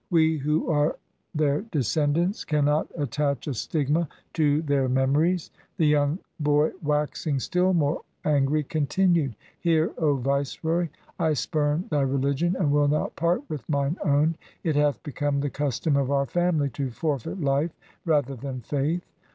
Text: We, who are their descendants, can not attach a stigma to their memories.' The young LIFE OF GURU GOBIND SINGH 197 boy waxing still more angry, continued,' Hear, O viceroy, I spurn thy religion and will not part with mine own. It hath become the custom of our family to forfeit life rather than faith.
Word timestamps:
We, 0.09 0.39
who 0.39 0.67
are 0.67 0.97
their 1.35 1.61
descendants, 1.61 2.43
can 2.43 2.65
not 2.65 2.87
attach 2.97 3.45
a 3.45 3.53
stigma 3.53 4.09
to 4.33 4.63
their 4.63 4.89
memories.' 4.89 5.51
The 5.77 5.85
young 5.85 6.09
LIFE 6.09 6.17
OF 6.39 6.43
GURU 6.43 6.55
GOBIND 6.55 6.73
SINGH 7.17 7.55
197 7.61 7.75
boy 7.75 7.75
waxing 7.75 7.75
still 7.75 7.75
more 7.75 8.01
angry, 8.35 8.63
continued,' 8.63 9.35
Hear, 9.59 9.91
O 9.99 10.15
viceroy, 10.15 10.89
I 11.19 11.33
spurn 11.33 11.85
thy 11.91 12.01
religion 12.01 12.55
and 12.57 12.71
will 12.71 12.87
not 12.87 13.15
part 13.15 13.47
with 13.47 13.69
mine 13.69 13.97
own. 14.03 14.37
It 14.63 14.75
hath 14.75 15.03
become 15.03 15.41
the 15.41 15.51
custom 15.51 15.95
of 15.95 16.09
our 16.09 16.25
family 16.25 16.71
to 16.71 16.89
forfeit 16.89 17.39
life 17.39 17.75
rather 18.03 18.33
than 18.35 18.61
faith. 18.61 19.05